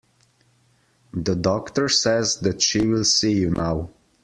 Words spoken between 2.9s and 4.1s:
see you now.